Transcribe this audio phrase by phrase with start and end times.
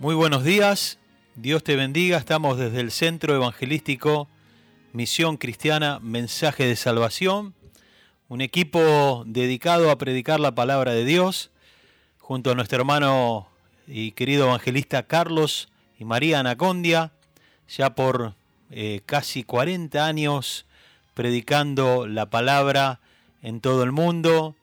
[0.00, 0.98] Muy buenos días,
[1.34, 4.28] Dios te bendiga, estamos desde el Centro Evangelístico
[4.94, 7.52] Misión Cristiana Mensaje de Salvación,
[8.26, 11.50] un equipo dedicado a predicar la palabra de Dios,
[12.18, 13.48] junto a nuestro hermano
[13.86, 15.68] y querido evangelista Carlos
[15.98, 17.12] y María Anacondia,
[17.68, 18.32] ya por
[18.70, 20.64] eh, casi 40 años
[21.12, 23.00] predicando la palabra
[23.42, 24.56] en todo el mundo,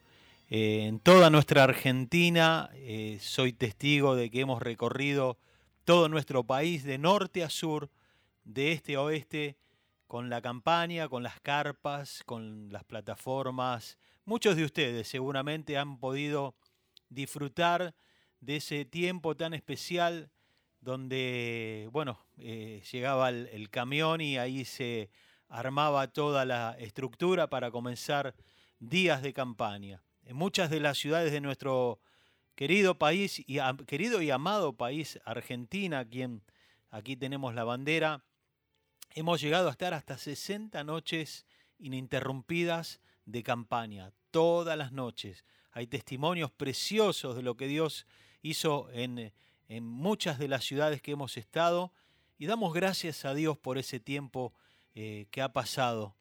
[0.49, 2.69] eh, en toda nuestra Argentina.
[2.73, 5.37] Eh, soy testigo de que hemos recorrido
[5.83, 7.89] todo nuestro país de norte a sur,
[8.43, 9.57] de este a oeste,
[10.07, 13.97] con la campaña, con las carpas, con las plataformas.
[14.25, 16.55] Muchos de ustedes seguramente han podido
[17.09, 17.93] disfrutar
[18.39, 20.29] de ese tiempo tan especial
[20.79, 25.09] donde, bueno, eh, llegaba el, camión y ahí se
[25.49, 28.35] armaba toda la estructura para comenzar
[28.79, 30.01] días de campaña.
[30.27, 32.01] En muchas de las ciudades de nuestro
[32.53, 36.43] querido país, y querido y amado país, Argentina, quien
[36.89, 38.25] aquí tenemos la bandera,
[39.15, 41.45] hemos llegado a estar hasta 60 noches
[41.79, 45.45] ininterrumpidas de campaña, todas las noches.
[45.71, 48.05] Hay testimonios preciosos de lo que Dios
[48.41, 49.31] hizo en,
[49.81, 51.93] muchas de las ciudades que hemos estado
[52.37, 54.53] y damos gracias a Dios por ese tiempo
[54.93, 56.17] eh, que ha pasado.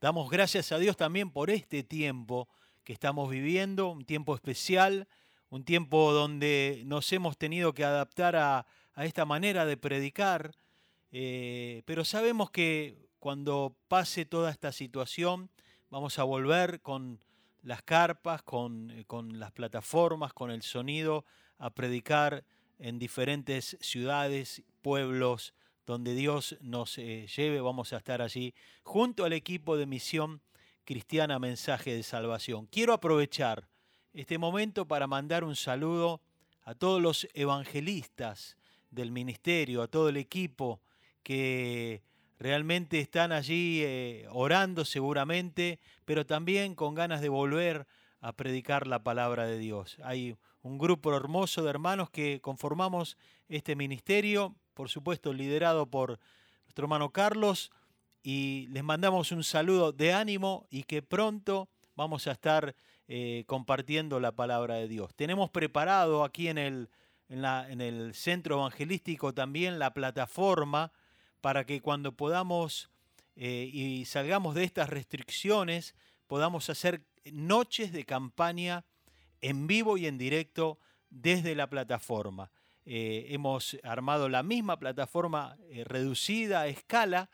[0.00, 2.48] Damos gracias a Dios también por este tiempo
[2.84, 5.08] que estamos viviendo, un tiempo especial,
[5.50, 8.66] un tiempo donde nos hemos tenido que adaptar a,
[8.96, 10.54] esta manera de predicar,
[11.12, 15.50] eh, pero sabemos que cuando pase toda esta situación
[15.88, 17.20] vamos a volver con
[17.62, 21.24] las carpas, con, eh, con las plataformas, con el sonido,
[21.58, 22.44] a predicar
[22.78, 25.54] en diferentes ciudades, pueblos,
[25.86, 30.42] donde Dios nos eh, lleve, vamos a estar allí junto al equipo de misión
[30.84, 32.66] cristiana Mensaje de Salvación.
[32.66, 33.68] Quiero aprovechar
[34.12, 36.20] este momento para mandar un saludo
[36.64, 38.56] a todos los evangelistas
[38.90, 40.80] del ministerio, a todo el equipo
[41.22, 42.02] que
[42.38, 47.86] realmente están allí eh, orando seguramente, pero también con ganas de volver
[48.20, 49.96] a predicar la palabra de Dios.
[50.04, 53.16] Hay un grupo hermoso de hermanos que conformamos
[53.48, 56.18] este ministerio, por supuesto liderado por
[56.64, 57.72] nuestro hermano Carlos,
[58.22, 62.74] y les mandamos un saludo de ánimo y que pronto vamos a estar
[63.08, 65.14] eh, compartiendo la palabra de Dios.
[65.14, 66.88] Tenemos preparado aquí en el,
[67.28, 70.92] en, el centro evangelístico también la plataforma
[71.40, 72.90] para que cuando podamos
[73.34, 75.96] eh, y salgamos de estas restricciones
[76.26, 77.02] podamos hacer
[77.32, 78.84] noches de campaña
[79.40, 80.78] en vivo y en directo
[81.10, 82.52] desde la plataforma.
[82.84, 87.28] Eh, hemos armado la misma plataforma reducida a escala.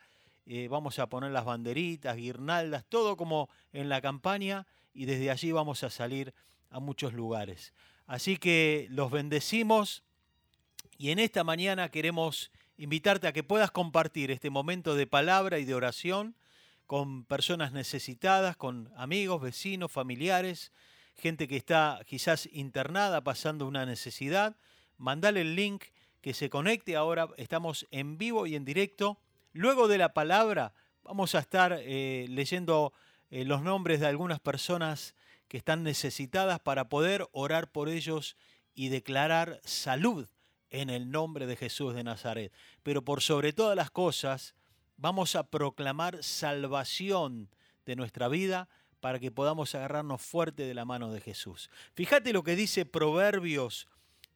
[0.45, 5.51] Eh, vamos a poner las banderitas, guirnaldas, todo como en la campaña y desde allí
[5.51, 6.33] vamos a salir
[6.69, 7.73] a muchos lugares.
[8.07, 10.03] Así que los bendecimos
[10.97, 15.65] y en esta mañana queremos invitarte a que puedas compartir este momento de palabra y
[15.65, 16.35] de oración
[16.87, 20.71] con personas necesitadas, con amigos, vecinos, familiares,
[21.15, 24.55] gente que está quizás internada pasando una necesidad.
[24.97, 25.83] Mandale el link
[26.21, 27.27] que se conecte ahora.
[27.37, 29.19] Estamos en vivo y en directo.
[29.53, 30.73] Luego de la palabra
[31.03, 32.93] vamos a estar eh, leyendo
[33.31, 35.15] eh, los nombres de algunas personas
[35.47, 38.37] que están necesitadas para poder orar por ellos
[38.75, 40.27] y declarar salud
[40.69, 42.53] en el nombre de Jesús de Nazaret.
[42.83, 44.53] Pero por sobre todas las cosas,
[44.97, 47.49] vamos a proclamar salvación
[47.85, 51.69] de nuestra vida para que podamos agarrarnos fuerte de la mano de Jesús.
[51.95, 53.87] Fíjate lo que dice Proverbios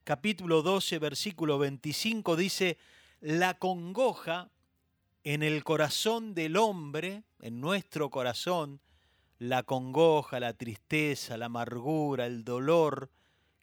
[0.03, 2.77] capítulo 12, versículo 25, dice,
[3.21, 4.49] la congoja
[5.23, 8.81] en el corazón del hombre, en nuestro corazón,
[9.39, 13.09] la congoja, la tristeza, la amargura, el dolor,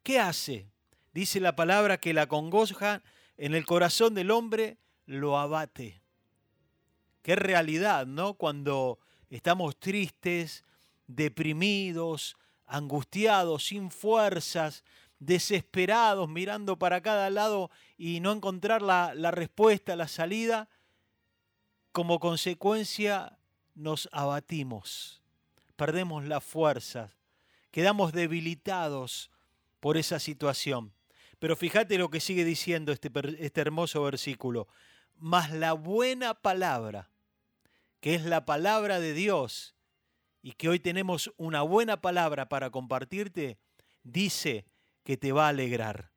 [0.02, 0.68] ¿qué hace?
[1.12, 3.02] Dice la palabra que la congoja
[3.36, 6.02] en el corazón del hombre lo abate.
[7.22, 8.34] Qué realidad, ¿no?
[8.34, 10.64] Cuando estamos tristes,
[11.06, 14.84] deprimidos, angustiados, sin fuerzas,
[15.18, 20.68] desesperados, mirando para cada lado y no encontrar la, la respuesta, la salida,
[21.92, 23.38] como consecuencia
[23.74, 25.20] nos abatimos,
[25.76, 27.10] perdemos las fuerzas,
[27.70, 29.30] quedamos debilitados
[29.80, 30.92] por esa situación.
[31.38, 34.68] Pero fíjate lo que sigue diciendo este, este hermoso versículo.
[35.16, 37.10] Mas la buena palabra
[38.00, 39.74] que es la palabra de Dios,
[40.42, 43.58] y que hoy tenemos una buena palabra para compartirte,
[44.02, 44.64] dice
[45.04, 46.10] que te va a alegrar.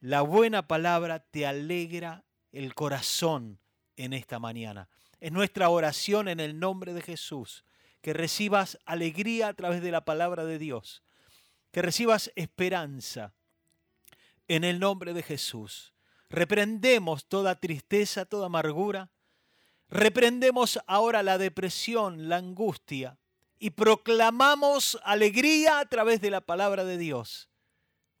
[0.00, 3.60] La buena palabra te alegra el corazón
[4.04, 4.88] en esta mañana.
[5.20, 7.64] Es nuestra oración en el nombre de Jesús,
[8.00, 11.02] que recibas alegría a través de la palabra de Dios,
[11.70, 13.34] que recibas esperanza
[14.48, 15.92] en el nombre de Jesús.
[16.30, 19.10] Reprendemos toda tristeza, toda amargura.
[19.88, 23.18] Reprendemos ahora la depresión, la angustia
[23.58, 27.50] y proclamamos alegría a través de la palabra de Dios.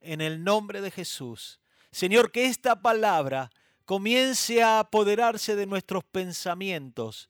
[0.00, 1.60] En el nombre de Jesús.
[1.90, 3.50] Señor, que esta palabra
[3.90, 7.28] comience a apoderarse de nuestros pensamientos,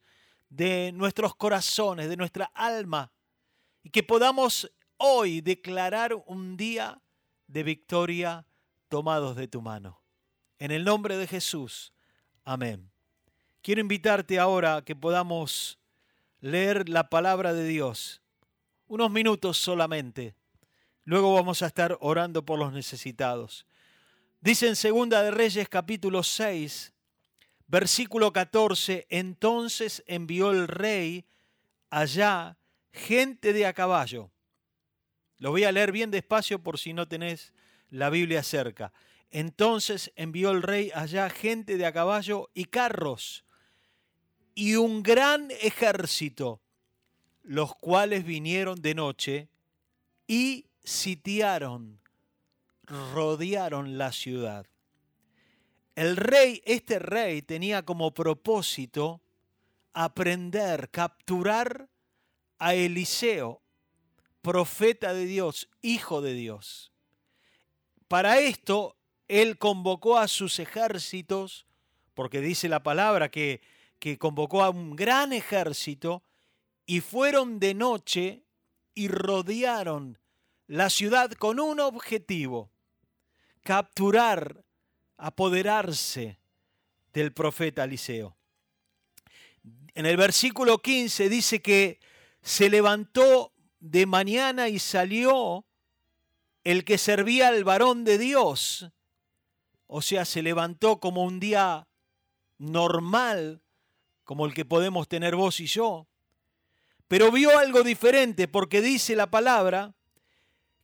[0.51, 3.11] de nuestros corazones, de nuestra alma,
[3.83, 7.01] y que podamos hoy declarar un día
[7.47, 8.45] de victoria
[8.91, 10.03] tomados de tu mano.
[10.59, 11.95] En el nombre de Jesús.
[12.45, 12.91] Amén.
[13.63, 15.79] Quiero invitarte ahora a que podamos
[16.43, 18.21] leer la palabra de Dios.
[18.87, 20.35] Unos minutos solamente.
[21.05, 23.65] Luego vamos a estar orando por los necesitados.
[24.43, 26.95] Dice en Segunda de Reyes capítulo 6,
[27.67, 31.27] versículo 14, entonces envió el rey
[31.91, 32.57] allá
[32.91, 34.31] gente de a caballo.
[35.37, 37.53] Lo voy a leer bien despacio por si no tenés
[37.91, 38.95] la Biblia cerca.
[39.31, 43.45] Entonces envió el rey allá gente de a caballo y carros
[44.55, 46.63] y un gran ejército,
[47.43, 49.49] los cuales vinieron de noche
[50.27, 52.01] y sitiaron,
[52.91, 54.67] rodearon la ciudad.
[55.95, 59.23] El rey, este rey tenía como propósito
[59.95, 61.89] aprender, capturar
[62.59, 63.63] a Eliseo,
[64.43, 66.93] profeta de Dios, hijo de Dios.
[68.09, 68.97] Para esto,
[69.29, 71.67] él convocó a sus ejércitos,
[72.15, 73.63] porque dice la palabra que
[74.01, 76.25] que convocó a un gran ejército
[76.87, 78.43] y fueron de noche
[78.95, 80.19] y rodearon
[80.67, 82.73] la ciudad con un objetivo,
[83.63, 84.65] capturar,
[85.17, 86.39] apoderarse
[87.13, 88.37] del profeta Eliseo.
[89.95, 92.01] En el versículo 15 dice que
[92.43, 95.65] se levantó de mañana y salió
[96.65, 98.91] el que servía al varón de Dios.
[99.87, 101.89] O sea, se levantó como un día
[102.59, 103.63] normal
[104.25, 106.07] como el que podemos tener vos y yo,
[107.09, 109.93] pero vio algo diferente porque dice la palabra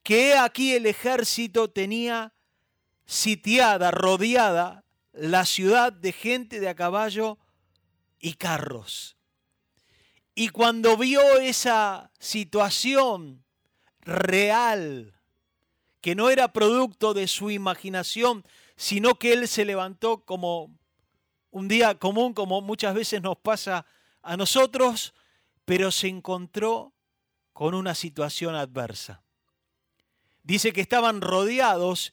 [0.02, 2.32] que aquí el ejército tenía
[3.06, 7.38] sitiada, rodeada la ciudad de gente de a caballo
[8.20, 9.16] y carros.
[10.34, 13.44] Y cuando vio esa situación
[14.02, 15.14] real,
[16.02, 18.44] que no era producto de su imaginación,
[18.76, 20.76] sino que él se levantó como
[21.50, 23.86] un día común como muchas veces nos pasa
[24.22, 25.14] a nosotros,
[25.64, 26.92] pero se encontró
[27.54, 29.22] con una situación adversa.
[30.42, 32.12] Dice que estaban rodeados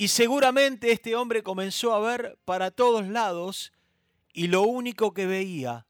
[0.00, 3.70] y seguramente este hombre comenzó a ver para todos lados
[4.32, 5.86] y lo único que veía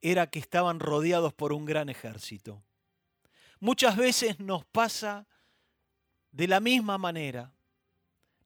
[0.00, 2.62] era que estaban rodeados por un gran ejército.
[3.58, 5.26] Muchas veces nos pasa
[6.30, 7.52] de la misma manera.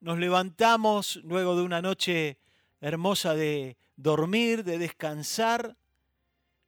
[0.01, 2.39] Nos levantamos luego de una noche
[2.81, 5.77] hermosa de dormir, de descansar,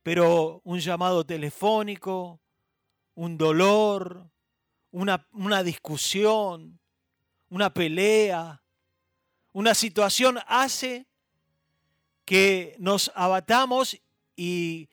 [0.02, 2.43] pero un llamado telefónico,
[3.14, 4.29] un dolor,
[4.91, 6.79] una, una discusión,
[7.55, 8.61] una pelea,
[9.53, 11.06] una situación hace
[12.25, 13.97] que nos abatamos
[14.35, 14.89] y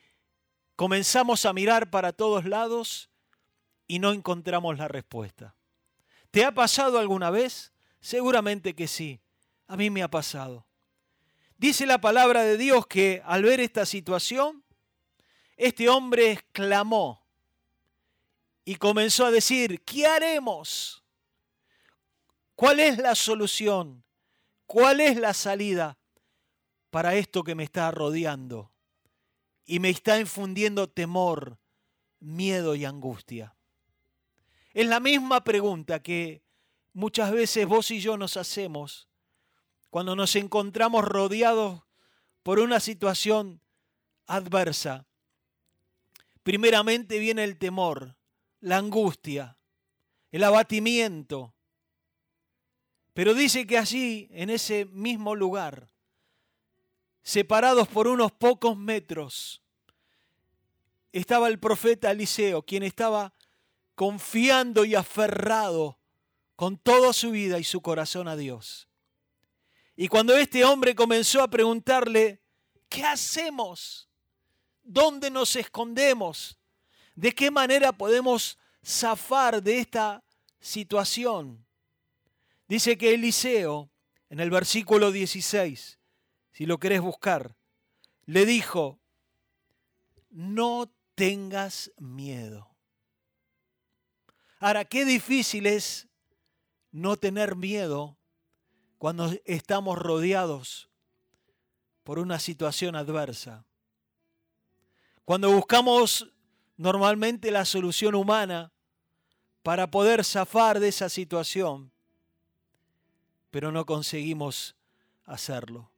[0.76, 3.10] comenzamos a mirar para todos lados
[3.88, 5.56] y no encontramos la respuesta.
[6.30, 7.74] ¿Te ha pasado alguna vez?
[8.00, 9.20] Seguramente que sí.
[9.68, 10.68] A mí me ha pasado.
[11.58, 14.64] Dice la palabra de Dios que al ver esta situación,
[15.58, 17.26] este hombre exclamó
[18.64, 21.01] y comenzó a decir, ¿qué haremos?
[22.62, 24.04] ¿Cuál es la solución?
[24.68, 25.98] ¿Cuál es la salida
[26.92, 28.72] para esto que me está rodeando
[29.66, 31.58] y me está infundiendo temor,
[32.20, 33.56] miedo y angustia?
[34.76, 36.44] Es la misma pregunta que
[36.94, 39.10] muchas veces vos y yo nos hacemos
[39.90, 41.82] cuando nos encontramos rodeados
[42.44, 43.60] por una situación
[44.28, 45.08] adversa.
[46.44, 48.18] Primeramente viene el temor,
[48.60, 49.58] la angustia,
[50.32, 51.56] el abatimiento.
[53.14, 55.90] Pero dice que allí, en ese mismo lugar,
[57.24, 59.62] separados por unos pocos metros,
[61.12, 63.34] estaba el profeta Eliseo, quien estaba
[63.96, 66.00] confiando y aferrado
[66.56, 68.88] con toda su vida y su corazón a Dios.
[69.96, 72.42] Y cuando este hombre comenzó a preguntarle,
[72.88, 74.10] ¿qué hacemos?
[74.82, 76.58] ¿Dónde nos escondemos?
[77.14, 80.24] ¿De qué manera podemos zafar de esta
[80.60, 81.66] situación?
[82.72, 83.92] Dice que Eliseo,
[84.30, 86.00] en el versículo 16,
[86.54, 87.58] si lo querés buscar,
[88.24, 89.02] le dijo,
[90.30, 92.74] no tengas miedo.
[94.62, 96.08] Ahora, qué difícil es
[96.92, 98.18] no tener miedo
[98.98, 100.90] cuando estamos rodeados
[102.06, 103.66] por una situación adversa.
[105.26, 106.32] Cuando buscamos
[106.78, 108.72] normalmente la solución humana
[109.62, 111.92] para poder zafar de esa situación,
[113.52, 114.76] pero no conseguimos
[115.26, 115.92] hacerlo.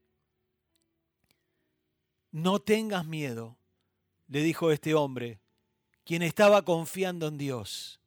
[2.31, 3.57] No tengas miedo,
[4.27, 5.39] le dijo este hombre,
[6.03, 7.99] quien estaba confiando en Dios.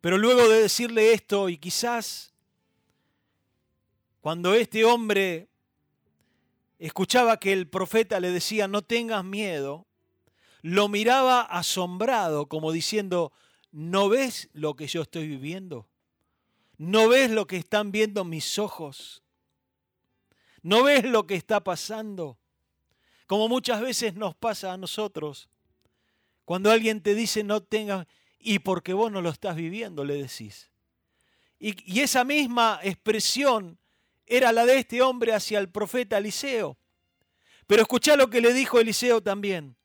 [0.00, 2.34] Pero luego de decirle esto, y quizás
[4.20, 5.48] cuando este hombre
[6.78, 9.86] escuchaba que el profeta le decía, no tengas miedo,
[10.60, 13.32] lo miraba asombrado, como diciendo,
[13.70, 15.86] ¿no ves lo que yo estoy viviendo?
[16.76, 19.22] ¿No ves lo que están viendo mis ojos?
[20.62, 22.38] ¿No ves lo que está pasando?
[23.26, 25.48] Como muchas veces nos pasa a nosotros.
[26.44, 28.06] Cuando alguien te dice no tengas,
[28.38, 30.70] y porque vos no lo estás viviendo, le decís.
[31.58, 33.78] Y, esa misma expresión
[34.26, 36.76] era la de este hombre hacia el profeta Eliseo.
[37.66, 39.76] Pero escuchá lo que le dijo Eliseo también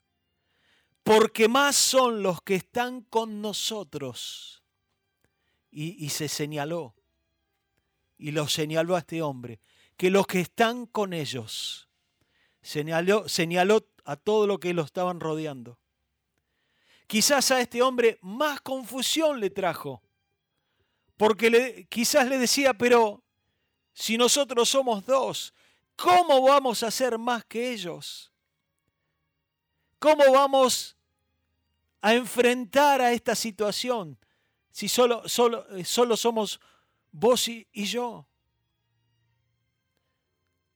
[1.10, 4.62] porque más son los que están con nosotros.
[5.72, 6.96] Y, se señaló,
[8.18, 9.60] y lo señaló a este hombre,
[9.96, 11.88] que los que están con ellos.
[12.62, 15.78] Señaló, señaló a todo lo que lo estaban rodeando.
[17.06, 20.02] Quizás a este hombre más confusión le trajo,
[21.18, 23.24] porque le, quizás le decía, pero
[23.94, 25.54] si nosotros somos dos,
[25.96, 28.32] ¿cómo vamos a ser más que ellos?
[30.00, 30.96] ¿Cómo vamos
[32.02, 34.18] a enfrentar a esta situación
[34.72, 36.60] si solo, solo, eh, solo somos
[37.12, 38.28] vos y, y yo?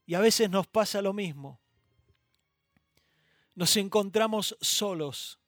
[0.05, 1.59] Y a veces nos pasa lo mismo.
[3.55, 5.39] Nos encontramos solos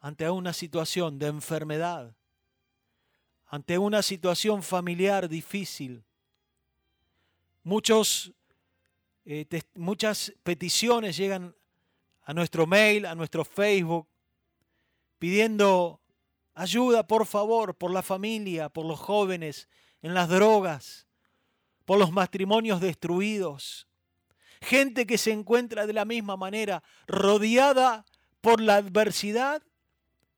[0.00, 2.16] ante una situación de enfermedad,
[3.46, 6.02] ante una situación familiar difícil.
[7.62, 8.32] Muchos,
[9.26, 11.54] eh, muchas peticiones llegan
[12.22, 14.08] a nuestro mail, a nuestro Facebook,
[15.18, 15.99] pidiendo
[16.60, 19.68] ayuda, por favor, por la familia, por los jóvenes,
[20.02, 21.06] en las drogas,
[21.86, 23.88] por los matrimonios destruidos.
[24.60, 28.04] Gente que se encuentra de la misma manera, rodeada
[28.42, 29.62] por la adversidad,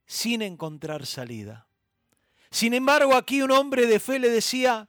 [0.07, 1.67] sin encontrar salida.
[2.51, 4.89] Sin embargo, aquí un hombre de fe le decía,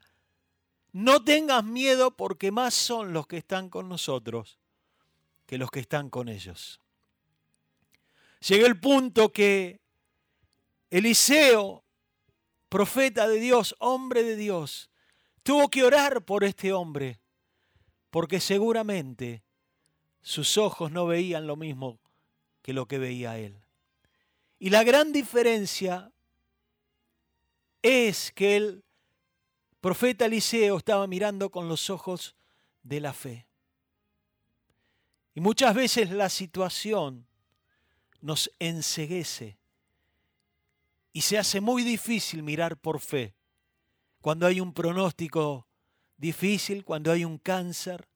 [0.91, 4.59] no tengas miedo porque más son los que están con nosotros
[5.47, 6.79] que los que están con ellos.
[8.47, 9.82] Llega el punto que
[10.93, 11.83] Eliseo,
[12.69, 14.91] profeta de Dios, hombre de Dios,
[15.41, 17.19] tuvo que orar por este hombre,
[18.11, 19.41] porque seguramente
[20.21, 21.99] sus ojos no veían lo mismo
[22.61, 23.59] que lo que veía él.
[24.59, 26.11] Y la gran diferencia
[27.81, 28.83] es que el
[29.81, 32.35] profeta Eliseo estaba mirando con los ojos
[32.83, 33.47] de la fe.
[35.33, 37.25] Y muchas veces la situación
[38.21, 39.57] nos enseguece
[41.13, 43.35] y se hace muy difícil mirar por fe.
[44.19, 45.67] Cuando hay un pronóstico
[46.17, 48.09] difícil, cuando hay un cáncer,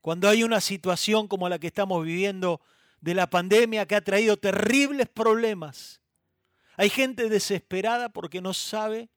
[0.00, 2.60] cuando hay una situación como la que estamos viviendo
[3.00, 6.00] de la pandemia que ha traído terribles problemas.
[6.76, 9.08] Hay gente desesperada porque no sabe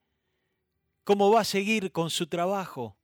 [1.03, 2.95] cómo va a seguir con su trabajo.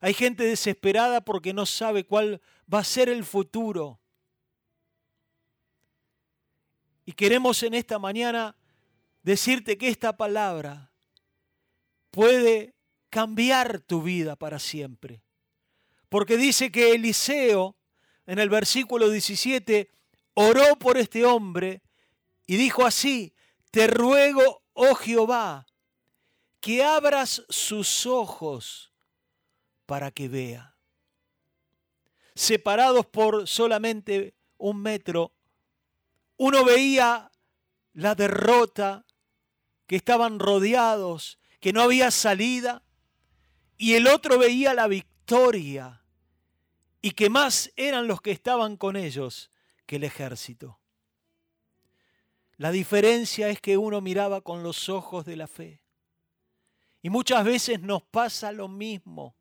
[0.00, 2.40] Hay gente desesperada porque no sabe cuál
[2.72, 4.00] va a ser el futuro.
[7.04, 8.56] Y queremos en esta mañana
[9.22, 10.92] decirte que esta palabra
[12.10, 12.74] puede
[13.08, 15.22] cambiar tu vida para siempre.
[16.08, 17.76] Porque dice que Eliseo,
[18.26, 19.90] en el versículo 17,
[20.34, 21.82] oró por este hombre
[22.46, 23.34] y dijo así,
[23.70, 25.66] te ruego, oh Jehová,
[26.60, 28.92] que abras sus ojos
[29.86, 30.76] para que vea.
[32.34, 35.32] Separados por solamente un metro,
[36.36, 37.30] uno veía
[37.92, 39.04] la derrota,
[39.90, 42.84] que estaban rodeados, que no había salida,
[43.76, 46.04] y el otro veía la victoria,
[47.02, 49.50] y que más eran los que estaban con ellos
[49.86, 50.78] que el ejército.
[52.56, 55.82] La diferencia es que uno miraba con los ojos de la fe.
[57.02, 59.34] Y muchas veces nos pasa lo mismo.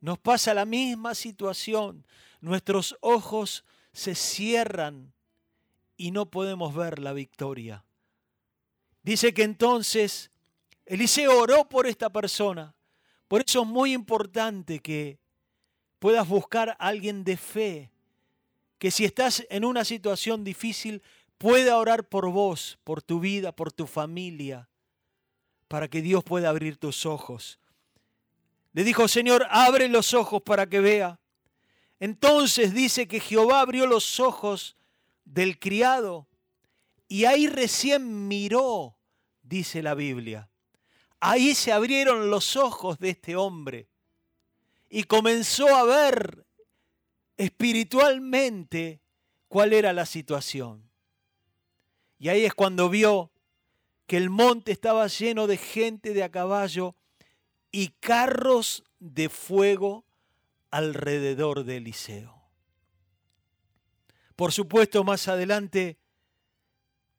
[0.00, 2.04] Nos pasa la misma situación.
[2.40, 5.14] Nuestros ojos se cierran
[5.96, 7.84] y no podemos ver la victoria.
[9.04, 10.30] Dice que entonces
[10.86, 12.74] Eliseo oró por esta persona.
[13.28, 15.18] Por eso es muy importante que
[15.98, 17.90] puedas buscar a alguien de fe,
[18.78, 21.02] que si estás en una situación difícil,
[21.38, 24.68] pueda orar por vos, por tu vida, por tu familia,
[25.68, 27.58] para que Dios pueda abrir tus ojos
[28.72, 31.20] Le dijo, Señor, abre los ojos para que vea.
[32.00, 34.76] Entonces dice que Jehová abrió los ojos
[35.24, 36.26] del criado
[37.08, 38.96] y ahí recién miró,
[39.42, 40.50] dice la Biblia.
[41.20, 43.88] Ahí se abrieron los ojos de este hombre
[44.88, 46.46] y comenzó a ver
[47.36, 49.00] espiritualmente
[49.48, 50.90] cuál era la situación.
[52.18, 53.32] Y ahí es cuando vio
[54.06, 56.94] que el monte estaba lleno de gente de a caballo
[57.70, 60.04] y carros de fuego
[60.70, 62.42] alrededor de Eliseo.
[64.36, 65.98] Por supuesto, más adelante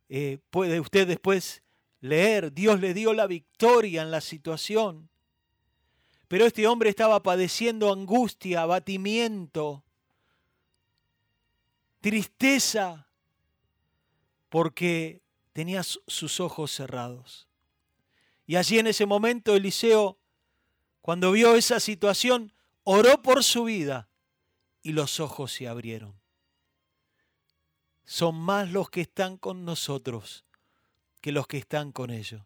[0.10, 1.64] eh, puede usted después
[2.02, 5.10] leer, Dios le dio la victoria en la situación.
[6.28, 9.84] Pero este hombre estaba padeciendo angustia, abatimiento,
[12.02, 13.08] tristeza,
[14.50, 15.22] porque
[15.54, 17.48] tenía sus ojos cerrados.
[18.48, 20.20] Y allí en ese momento Eliseo,
[21.02, 24.10] cuando vio esa situación, oró por su vida
[24.82, 26.14] y los ojos se abrieron.
[28.06, 30.46] Son más los que están con nosotros
[31.22, 32.44] que los que están con ellos.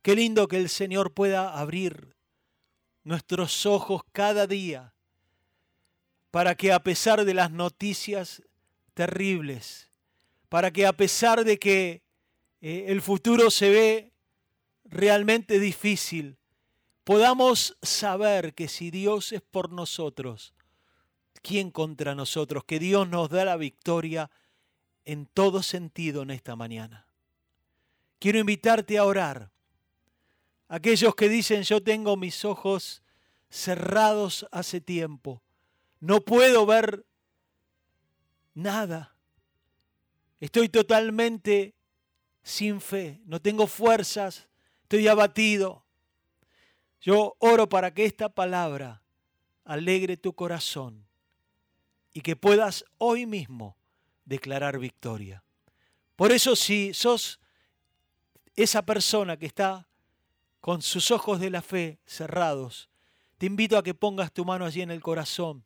[0.00, 2.16] Qué lindo que el Señor pueda abrir
[3.04, 4.94] nuestros ojos cada día
[6.30, 8.42] para que a pesar de las noticias
[8.94, 9.90] terribles,
[10.48, 12.02] para que a pesar de que
[12.60, 14.12] eh, el futuro se ve
[14.84, 16.38] realmente difícil,
[17.04, 20.54] podamos saber que si Dios es por nosotros,
[21.40, 22.64] ¿quién contra nosotros?
[22.64, 24.30] Que Dios nos da la victoria
[25.04, 27.06] en todo sentido en esta mañana.
[28.18, 29.50] Quiero invitarte a orar.
[30.68, 33.02] Aquellos que dicen yo tengo mis ojos
[33.48, 35.42] cerrados hace tiempo,
[36.00, 37.06] no puedo ver
[38.54, 39.16] nada.
[40.40, 41.74] Estoy totalmente
[42.42, 44.48] sin fe, no tengo fuerzas,
[44.82, 45.86] estoy abatido.
[47.00, 49.02] Yo oro para que esta palabra
[49.64, 51.07] alegre tu corazón
[52.18, 53.76] y que puedas hoy mismo
[54.24, 55.44] declarar victoria.
[56.16, 57.38] Por eso si sos
[58.56, 59.86] esa persona que está
[60.58, 62.88] con sus ojos de la fe cerrados,
[63.36, 65.64] te invito a que pongas tu mano allí en el corazón.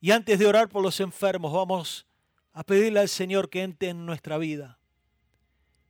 [0.00, 2.06] Y antes de orar por los enfermos, vamos
[2.52, 4.78] a pedirle al Señor que entre en nuestra vida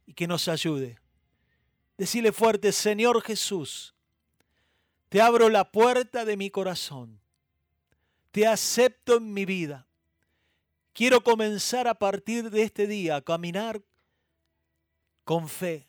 [0.06, 0.98] y que nos ayude.
[1.98, 3.94] Decirle fuerte, Señor Jesús,
[5.10, 7.21] te abro la puerta de mi corazón,
[8.32, 9.86] te acepto en mi vida.
[10.92, 13.82] Quiero comenzar a partir de este día a caminar
[15.24, 15.88] con fe.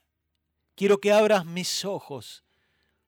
[0.76, 2.44] Quiero que abras mis ojos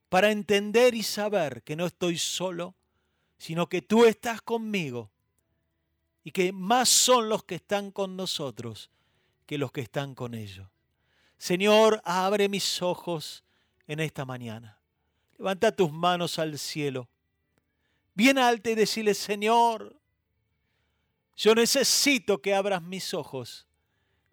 [0.10, 2.76] para entender y saber que no estoy solo,
[3.38, 5.12] sino que tú estás conmigo
[6.24, 8.90] y que más son los que están con nosotros
[9.46, 10.68] que los que están con ellos.
[11.38, 13.44] Señor, abre mis ojos
[13.88, 14.80] en esta mañana.
[15.38, 17.10] Levanta tus manos al cielo.
[18.16, 19.96] Bien alto y decirle, Señor,
[21.36, 23.68] yo necesito que abras mis ojos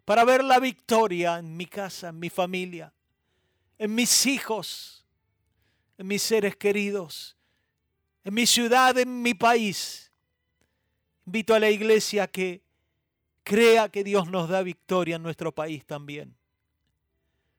[0.05, 2.91] para ver la victoria en mi casa, en mi familia,
[3.77, 5.05] en mis hijos,
[5.97, 7.37] en mis seres queridos,
[8.23, 10.03] en mi ciudad, en mi país
[11.25, 12.63] Invito a la iglesia que
[13.43, 16.35] crea que Dios nos da victoria en nuestro país también.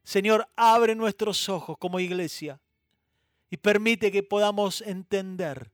[0.03, 2.61] Señor, abre nuestros ojos como iglesia
[3.49, 5.71] y permite que podamos entender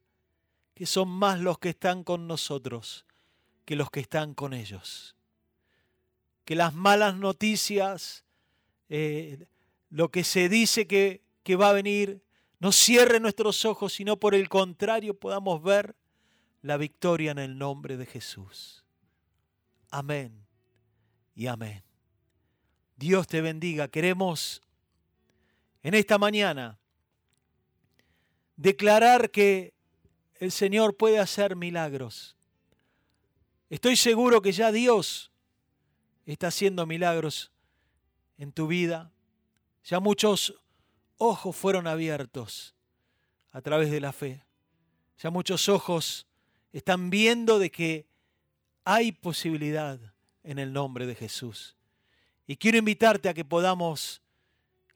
[0.81, 3.05] que son más los que están con nosotros
[3.66, 5.14] que los que están con ellos.
[6.47, 8.25] Que las malas noticias,
[8.88, 9.47] eh,
[9.90, 12.23] lo que se dice que, que va a venir,
[12.61, 15.97] no cierre nuestros ojos, sino por el contrario podamos ver
[16.62, 18.83] la victoria en el nombre de Jesús.
[19.90, 20.47] Amén
[21.35, 21.85] y amén.
[22.97, 23.88] Dios te bendiga.
[23.88, 24.62] Queremos
[25.83, 26.79] en esta mañana
[28.57, 29.75] declarar que
[30.40, 32.35] el Señor puede hacer milagros.
[33.68, 35.31] Estoy seguro que ya Dios
[36.24, 37.53] está haciendo milagros
[38.38, 39.12] en tu vida.
[39.85, 40.55] Ya muchos
[41.18, 42.74] ojos fueron abiertos
[43.53, 44.42] a través de la fe.
[45.18, 46.26] Ya muchos ojos
[46.72, 48.07] están viendo de que
[48.85, 50.00] hay posibilidad
[50.42, 51.76] en el nombre de Jesús.
[52.46, 54.22] Y quiero invitarte a que podamos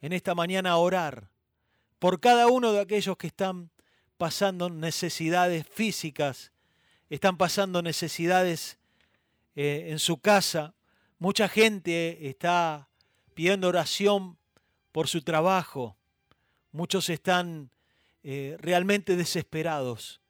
[0.00, 1.28] en esta mañana orar
[1.98, 3.70] por cada uno de aquellos que están
[4.16, 6.53] pasando necesidades físicas,
[7.11, 8.79] están pasando necesidades
[9.57, 10.74] eh, en su casa.
[11.18, 12.88] Mucha gente está
[13.35, 14.37] pidiendo oración
[14.92, 15.96] por su trabajo.
[16.72, 17.70] Muchos están
[18.22, 20.20] eh, realmente desesperados.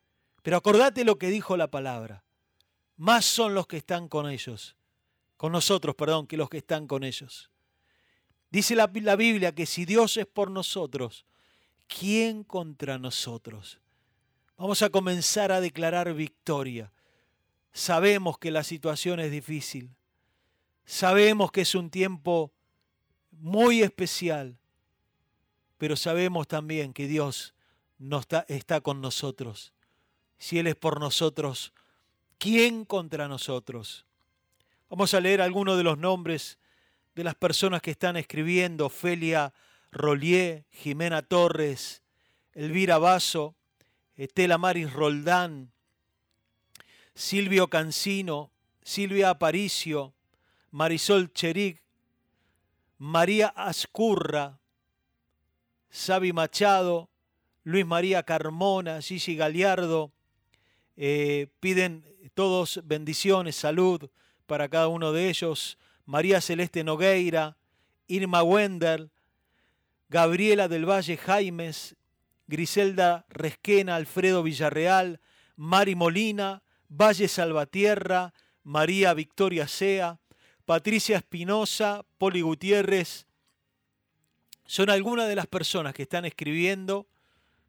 [0.42, 2.22] Pero acordate lo que dijo la palabra.
[2.96, 4.76] Más son los que están con ellos,
[5.36, 7.50] con nosotros, perdón, que los que están con ellos.
[8.50, 11.24] Dice la, la Biblia que si Dios es por nosotros,
[11.86, 13.80] ¿quién contra nosotros?
[14.56, 16.92] Vamos a comenzar a declarar victoria.
[17.72, 19.90] Sabemos que la situación es difícil.
[20.84, 22.52] Sabemos que es un tiempo
[23.32, 24.56] muy especial.
[25.78, 27.54] Pero sabemos también que Dios
[27.98, 29.72] está, está con nosotros.
[30.38, 31.72] Si Él es por nosotros,
[32.38, 34.06] ¿quién contra nosotros?
[34.88, 36.58] Vamos a leer algunos de los nombres
[37.14, 38.86] de las personas que están escribiendo.
[38.86, 39.52] Ofelia
[39.94, 42.02] Rollier, Jimena Torres,
[42.52, 43.54] Elvira Basso,
[44.16, 45.72] Estela Maris Roldán,
[47.14, 48.50] Silvio Cancino,
[48.82, 50.14] Silvia Aparicio,
[50.70, 51.80] Marisol Cheric,
[52.98, 54.58] María Ascurra,
[55.90, 57.08] Sabi Machado,
[57.62, 60.12] Luis María Carmona, Gigi Galiardo,
[60.96, 62.04] eh, piden
[62.34, 64.10] todos bendiciones, salud
[64.46, 67.56] para cada uno de ellos, María Celeste Nogueira,
[68.06, 69.08] Irma Wender,
[70.14, 71.96] Gabriela del Valle Jaimes,
[72.46, 75.18] Griselda Resquena, Alfredo Villarreal,
[75.56, 80.20] Mari Molina, Valle Salvatierra, María Victoria Sea,
[80.66, 83.26] Patricia Espinosa, Poli Gutiérrez.
[84.66, 87.08] Son algunas de las personas que están escribiendo,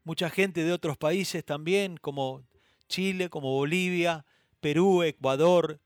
[0.04, 2.44] mucha gente de otros países también, como
[2.88, 4.24] Chile, como Bolivia,
[4.60, 5.80] Perú, Ecuador,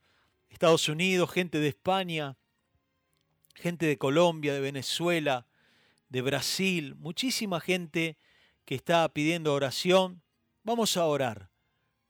[0.51, 2.37] Estados Unidos, gente de España,
[3.55, 5.46] gente de Colombia, de Venezuela,
[6.11, 8.18] de Brasil, muchísima gente
[8.64, 10.23] que está pidiendo oración,
[10.62, 11.51] vamos a orar.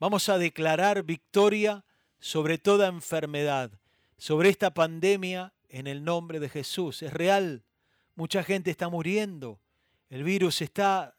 [0.00, 1.84] Vamos a declarar victoria
[2.18, 3.70] sobre toda enfermedad,
[4.16, 7.02] sobre esta pandemia en el nombre de Jesús.
[7.02, 7.62] Es real,
[8.14, 9.60] mucha gente está muriendo,
[10.08, 11.14] el virus está,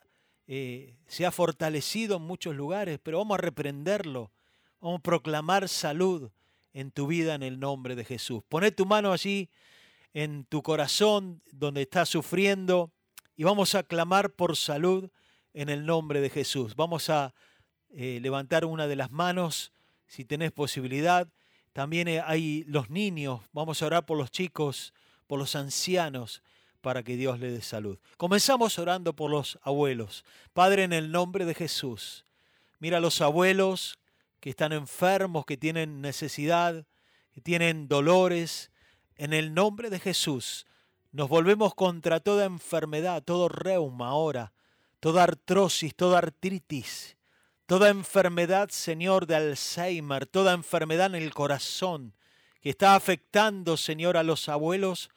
[0.48, 4.32] eh, se ha fortalecido en muchos lugares, pero vamos a reprenderlo,
[4.80, 6.32] vamos a proclamar salud
[6.74, 8.42] en tu vida en el nombre de Jesús.
[8.50, 9.50] Poné tu mano allí
[10.14, 12.92] en tu corazón donde estás sufriendo
[13.36, 15.10] y vamos a clamar por salud
[15.54, 16.76] en el nombre de Jesús.
[16.76, 17.34] Vamos a
[17.90, 19.72] eh, levantar una de las manos
[20.08, 21.28] si tenés posibilidad.
[21.74, 24.94] También eh, hay los niños, vamos a orar por los chicos,
[25.28, 26.44] por los ancianos,
[26.82, 28.00] para que Dios les dé salud.
[28.18, 30.26] Comenzamos orando por los abuelos.
[30.54, 32.26] Padre, en el nombre de Jesús,
[32.80, 34.00] mira a los abuelos
[34.40, 36.86] que están enfermos, que tienen necesidad,
[37.32, 38.72] que tienen dolores.
[39.22, 40.66] En el nombre de Jesús,
[41.12, 44.52] nos volvemos contra toda enfermedad, todo reuma ahora
[45.02, 47.18] toda artrosis, toda artritis,
[47.66, 52.14] toda enfermedad, Señor, de Alzheimer, toda enfermedad en el corazón
[52.62, 55.10] que está afectando, Señor, a los abuelos,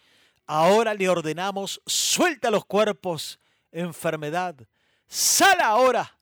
[0.47, 3.38] ahora le ordenamos, suelta los cuerpos,
[3.73, 4.57] enfermedad,
[5.07, 6.19] sal ahora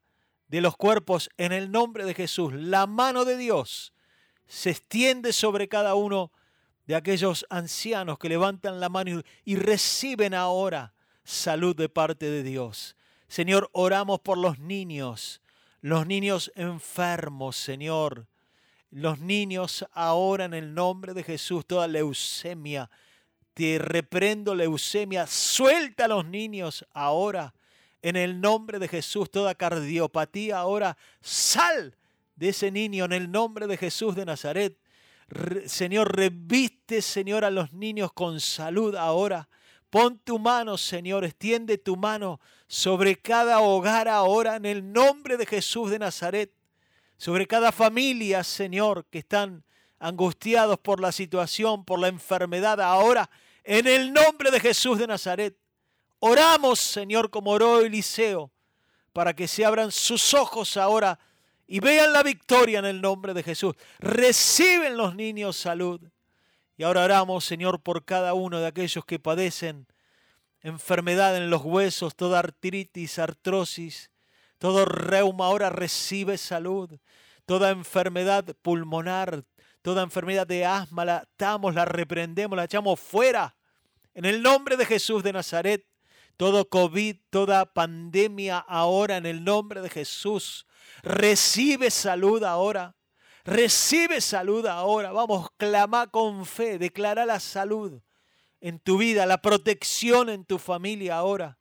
[0.48, 2.52] de los cuerpos en el nombre de Jesús.
[2.52, 3.92] La mano de Dios
[4.48, 6.32] se extiende sobre cada uno
[6.86, 12.96] de aquellos ancianos que levantan la mano y reciben ahora salud de parte de Dios.
[13.28, 15.40] Señor, oramos por los niños,
[15.80, 18.26] los niños enfermos, Señor.
[18.90, 22.90] Los niños ahora en el nombre de Jesús, toda leucemia.
[23.54, 25.26] Te reprendo leucemia.
[25.26, 27.54] Suelta a los niños ahora.
[28.02, 30.98] En el nombre de Jesús, toda cardiopatía ahora.
[31.22, 31.96] Sal
[32.36, 34.76] de ese niño en el nombre de Jesús de Nazaret.
[35.66, 39.48] Señor, reviste, Señor, a los niños con salud ahora.
[39.90, 45.46] Pon tu mano, Señor, extiende tu mano sobre cada hogar ahora en el nombre de
[45.46, 46.52] Jesús de Nazaret.
[47.16, 49.64] Sobre cada familia, Señor, que están
[49.98, 53.30] angustiados por la situación, por la enfermedad ahora,
[53.64, 55.56] en el nombre de Jesús de Nazaret.
[56.18, 58.50] Oramos, Señor, como oró Eliseo,
[59.12, 61.18] para que se abran sus ojos ahora
[61.66, 63.74] y vean la victoria en el nombre de Jesús.
[63.98, 66.00] Reciben los niños salud.
[66.76, 69.86] Y ahora oramos, Señor, por cada uno de aquellos que padecen
[70.60, 74.10] enfermedad en los huesos, toda artritis, artrosis,
[74.58, 76.98] todo reuma ahora recibe salud.
[77.46, 79.44] Toda enfermedad pulmonar,
[79.82, 83.56] toda enfermedad de asma, la atamos, la reprendemos, la echamos fuera.
[84.14, 85.84] En el nombre de Jesús de Nazaret,
[86.36, 90.66] todo COVID, toda pandemia ahora, en el nombre de Jesús,
[91.02, 92.96] recibe salud ahora.
[93.44, 95.12] Recibe salud ahora.
[95.12, 98.00] Vamos, clama con fe, declara la salud
[98.60, 101.58] en tu vida, la protección en tu familia ahora.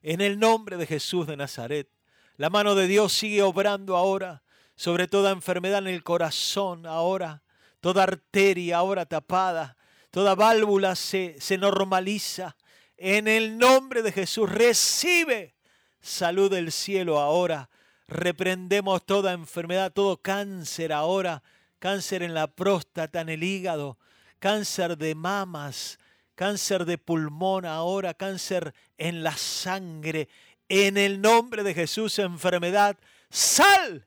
[0.00, 1.90] En el nombre de Jesús de Nazaret.
[2.36, 4.44] La mano de Dios sigue obrando ahora
[4.76, 7.42] sobre toda enfermedad en el corazón ahora,
[7.80, 9.76] toda arteria ahora tapada,
[10.10, 12.56] toda válvula se, se normaliza.
[12.96, 15.54] En el nombre de Jesús recibe
[16.00, 17.68] salud del cielo ahora
[18.08, 21.42] Reprendemos toda enfermedad, todo cáncer ahora,
[21.80, 23.98] cáncer en la próstata, en el hígado,
[24.38, 25.98] cáncer de mamas,
[26.36, 30.28] cáncer de pulmón ahora, cáncer en la sangre.
[30.68, 32.96] En el nombre de Jesús, enfermedad,
[33.28, 34.06] sal.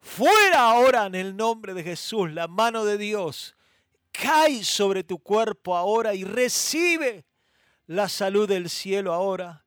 [0.00, 2.32] Fuera ahora en el nombre de Jesús.
[2.32, 3.54] La mano de Dios
[4.10, 7.24] cae sobre tu cuerpo ahora y recibe
[7.86, 9.64] la salud del cielo ahora.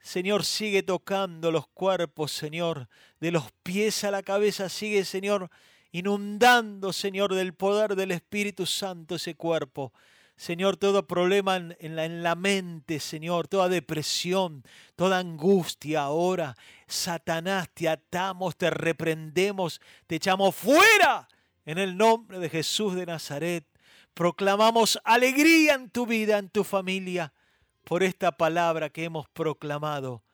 [0.00, 2.88] Señor, sigue tocando los cuerpos, Señor,
[3.20, 4.68] de los pies a la cabeza.
[4.68, 5.50] Sigue, Señor,
[5.90, 9.92] inundando, Señor, del poder del Espíritu Santo ese cuerpo.
[10.36, 14.62] Señor, todo problema en, la, en, la, mente, Señor, toda depresión,
[14.94, 16.54] toda angustia ahora.
[16.86, 21.26] Satanás, te atamos, te reprendemos, te echamos fuera
[21.64, 23.66] en el nombre de Jesús de Nazaret.
[24.12, 27.32] Proclamamos alegría en tu vida, en tu familia,
[27.86, 30.24] por esta palabra que hemos proclamado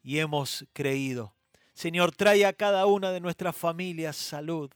[0.00, 1.34] y hemos creído.
[1.74, 4.70] Señor, trae a cada una de nuestras familias salud,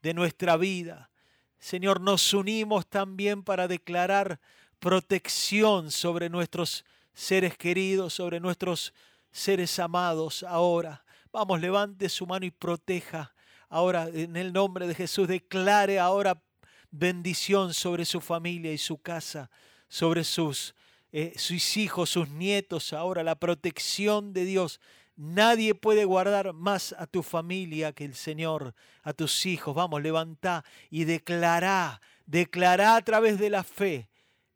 [0.00, 1.10] de nuestra vida.
[1.58, 4.40] Señor, nos unimos también para declarar
[4.78, 8.94] protección sobre nuestros seres queridos, sobre nuestros
[9.30, 11.04] seres amados ahora.
[11.32, 13.34] Vamos, levante su mano y proteja.
[13.68, 16.42] Ahora, en el nombre de Jesús, declare ahora
[16.90, 19.50] bendición sobre su familia y su casa,
[19.86, 20.74] sobre sus,
[21.16, 24.80] eh, sus hijos, sus nietos, ahora la protección de Dios.
[25.14, 28.74] Nadie puede guardar más a tu familia que el Señor,
[29.04, 29.76] a tus hijos.
[29.76, 34.08] Vamos, levanta y declará, declará a través de la fe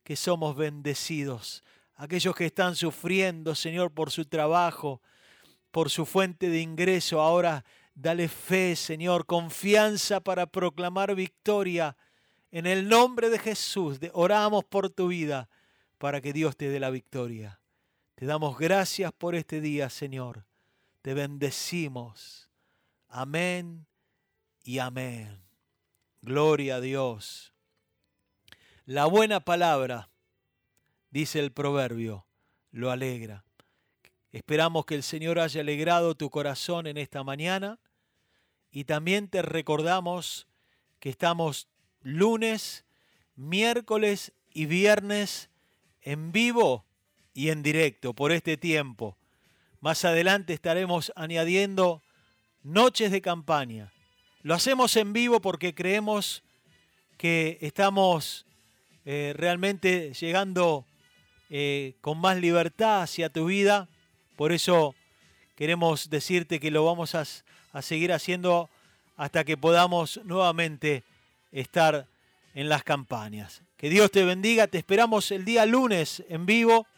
[0.02, 1.62] que somos bendecidos.
[1.94, 5.00] Aquellos que están sufriendo, Señor, por su trabajo,
[5.70, 11.96] por su fuente de ingreso, ahora dale fe, Señor, confianza para proclamar victoria
[12.50, 15.48] en el nombre de Jesús, oramos por tu vida
[15.98, 17.60] para que Dios te dé la victoria.
[18.14, 20.44] Te damos gracias por este día, Señor.
[21.02, 22.48] Te bendecimos.
[23.08, 23.86] Amén
[24.62, 25.42] y amén.
[26.22, 27.52] Gloria a Dios.
[28.84, 30.08] La buena palabra,
[31.10, 32.26] dice el proverbio,
[32.70, 33.44] lo alegra.
[34.32, 37.78] Esperamos que el Señor haya alegrado tu corazón en esta mañana
[38.70, 40.46] y también te recordamos
[41.00, 41.68] que estamos
[42.02, 42.84] lunes,
[43.36, 45.50] miércoles y viernes
[46.08, 46.86] en vivo
[47.34, 49.18] y en directo por este tiempo.
[49.80, 52.02] Más adelante estaremos añadiendo
[52.62, 53.92] noches de campaña.
[54.42, 56.42] Lo hacemos en vivo porque creemos
[57.18, 58.46] que estamos
[59.04, 60.86] eh, realmente llegando
[61.50, 63.86] eh, con más libertad hacia tu vida.
[64.34, 64.94] Por eso
[65.56, 67.24] queremos decirte que lo vamos a,
[67.72, 68.70] a seguir haciendo
[69.18, 71.04] hasta que podamos nuevamente
[71.52, 72.08] estar
[72.58, 73.62] en las campañas.
[73.76, 76.88] Que Dios te bendiga, te esperamos el día lunes en vivo.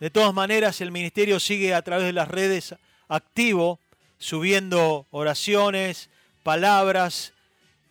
[0.00, 2.74] De todas maneras, el ministerio sigue a través de las redes
[3.06, 3.78] activo,
[4.18, 6.10] subiendo oraciones,
[6.42, 7.32] palabras.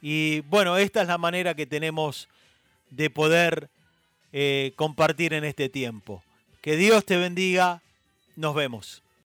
[0.02, 2.28] Y bueno, esta es la manera que tenemos
[2.90, 3.70] de poder
[4.34, 6.22] eh, compartir en este tiempo.
[6.60, 7.82] Que Dios te bendiga.
[8.36, 9.03] Nos vemos.